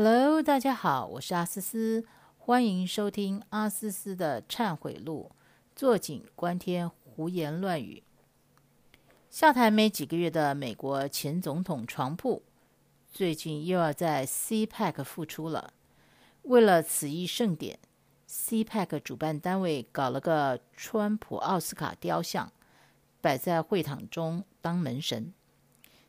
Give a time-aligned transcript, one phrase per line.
[0.00, 2.06] Hello，大家好，我是阿思思，
[2.38, 5.32] 欢迎收听阿思思的忏悔录。
[5.74, 8.04] 坐井观天，胡言乱语。
[9.28, 12.44] 下台没几个月的美国前总统床铺，
[13.12, 15.72] 最近又要在 CPAC 复出了。
[16.42, 17.80] 为了此一盛典
[18.28, 22.52] ，CPAC 主办单位搞了个川普奥斯卡雕像，
[23.20, 25.34] 摆在会场中当门神。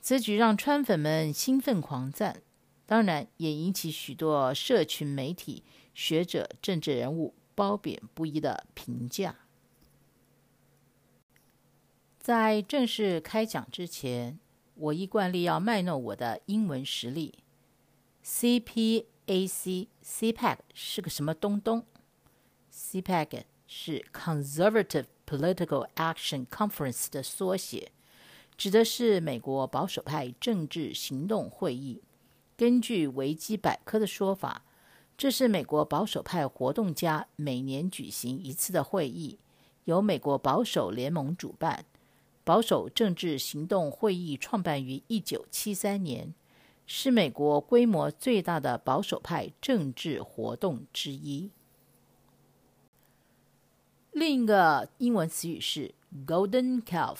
[0.00, 2.42] 此举让川粉们兴奋狂赞。
[2.92, 5.64] 当然，也引起许多社群媒体、
[5.94, 9.34] 学者、政治人物褒贬不一的评价。
[12.18, 14.38] 在正式开讲之前，
[14.74, 17.32] 我依惯例要卖弄我的英文实力。
[18.22, 19.06] CPAC
[20.04, 21.86] CPAC 是个什么东东
[22.70, 27.90] ？CPAC 是 Conservative Political Action Conference 的缩写，
[28.58, 32.02] 指的是美国保守派政治行动会议。
[32.62, 34.62] 根据维基百科的说法，
[35.18, 39.40] 这是美国保守派活动家每年举行一次的会议，
[39.86, 41.84] 由美国保守联盟主办。
[42.44, 46.34] 保守政治行动会议创办于1973年，
[46.86, 51.50] 是美国规模最大的保守派政治活动之一。
[54.12, 55.92] 另一个英文词语是
[56.24, 57.16] “Golden Calf”。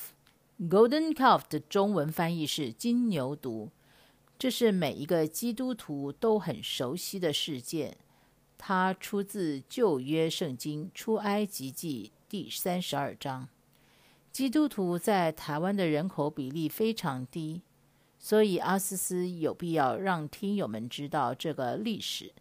[0.60, 3.70] “Golden Calf” 的中文翻译是“金牛犊”。
[4.42, 7.96] 这是每一个基督徒都很熟悉的事件，
[8.58, 13.48] 它出自旧约圣经出埃及记第三十二章。
[14.32, 17.62] 基督徒在台湾的人口比例非常低，
[18.18, 22.32] 所以阿思思有必要让听友们知道这个历史，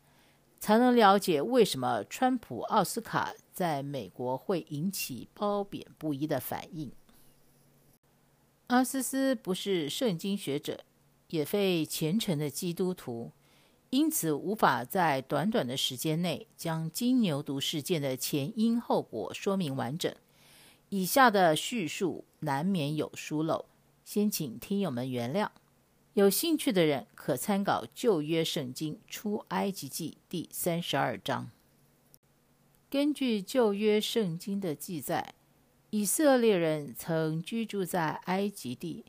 [0.60, 6.92] 才能了解为什么川普奥斯卡在美国会引起褒贬不一的反应。
[8.70, 10.80] 阿思思不是圣经学者。
[11.32, 13.32] 也非虔诚的基督徒，
[13.90, 20.14] 因此无法在短短的时间内将金牛犊事件的前因后果说明完整。
[20.90, 23.66] 以下的叙述难免有疏漏，
[24.04, 25.50] 先请听友们原谅。
[26.14, 31.50] 有兴趣的人可参考旧约圣经出埃及记第三十二章。
[32.90, 35.34] 根据旧约圣经的记载，
[35.92, 39.06] 以色列人曾居住在埃及地，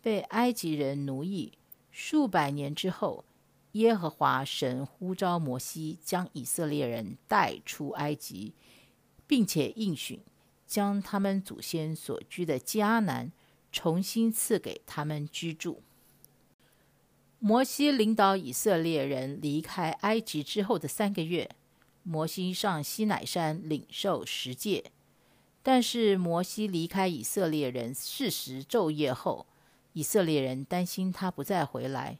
[0.00, 1.52] 被埃及人奴役。
[1.98, 3.24] 数百年之后，
[3.72, 8.52] 耶和华神呼召摩西，将以色列人带出埃及，
[9.26, 10.20] 并且应许
[10.66, 13.32] 将他们祖先所居的迦南
[13.72, 15.82] 重新赐给他们居住。
[17.38, 21.48] 摩西领导以色列人离开埃及之后的三个月，
[22.02, 24.92] 摩西上西乃山领受十诫，
[25.62, 29.46] 但是摩西离开以色列人四十昼夜后。
[29.96, 32.18] 以色列人担心他不再回来，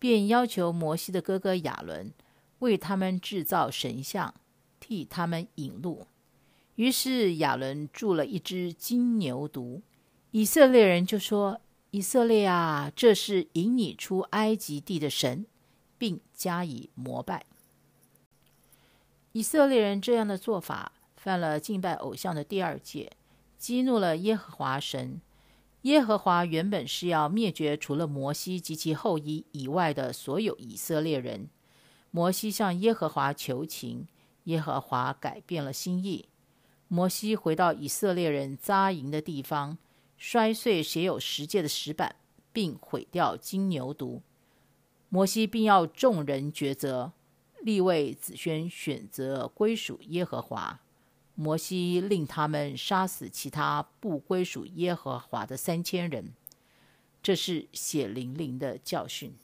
[0.00, 2.12] 便要求摩西的哥哥亚伦
[2.58, 4.34] 为他们制造神像，
[4.80, 6.08] 替他们引路。
[6.74, 9.82] 于是亚伦铸了一只金牛犊，
[10.32, 11.60] 以色列人就说
[11.92, 15.46] ：“以色列啊，这是引你出埃及地的神，
[15.96, 17.46] 并加以膜拜。”
[19.30, 23.12] 以色列人这样的做法犯了敬拜偶像的第二戒，
[23.56, 25.20] 激怒了耶和华神。
[25.82, 31.48] 耶和华原本是要灭绝除了摩西及其后裔以外的所有以色列人。
[32.10, 34.06] 摩西向耶和华求情，
[34.44, 36.28] 耶和华改变了心意。
[36.86, 39.78] 摩西回到以色列人扎营的地方，
[40.16, 42.16] 摔碎写有十诫的石板，
[42.52, 44.20] 并毁掉金牛犊。
[45.08, 47.12] 摩西并要众人抉择，
[47.62, 50.80] 立位子轩选择归属耶和华。
[51.34, 56.32] 摩西令他们杀死其他不归属耶和华的三千人，
[57.22, 59.34] 这是血淋淋的教训。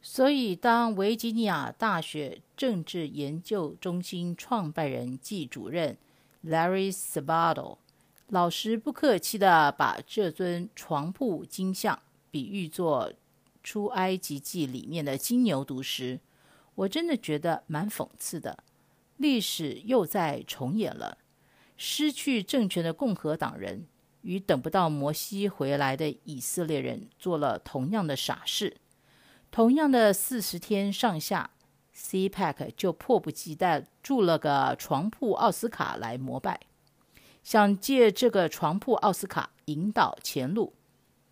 [0.00, 5.96] 所以，当维吉尼亚大学政治研究中心创办人暨主任
[6.44, 7.78] Larry Sabato
[8.28, 12.00] 老实不客气的把这尊床铺金像
[12.30, 13.12] 比喻作
[13.62, 16.18] 出埃及记里面的金牛犊时，
[16.74, 18.64] 我真的觉得蛮讽刺的。
[19.22, 21.16] 历史又在重演了，
[21.76, 23.86] 失去政权的共和党人
[24.22, 28.76] 与等不到摩西回来的以色列人做了同样的傻事。
[29.52, 31.50] 同样的四十天上下
[31.96, 36.58] ，CPAC 就迫不及待住了个床铺奥斯卡来膜拜，
[37.44, 40.74] 想借这个床铺奥斯卡引导前路，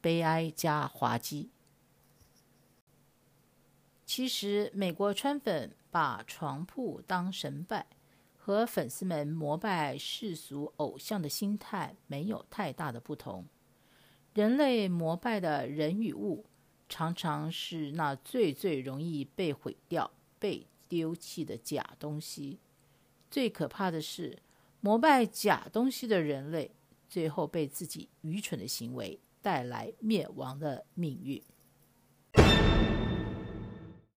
[0.00, 1.50] 悲哀加滑稽。
[4.12, 7.86] 其实，美国川粉把床铺当神拜，
[8.36, 13.46] 和粉丝们膜拜世俗偶像的心态没有太大的不同。
[14.34, 16.44] 人类膜拜的人与物，
[16.88, 20.10] 常常是那最最容易被毁掉、
[20.40, 22.58] 被丢弃的假东西。
[23.30, 24.36] 最可怕的是，
[24.80, 26.72] 膜拜假东西的人类，
[27.08, 31.40] 最后被自己愚蠢的行为带来灭亡的命运。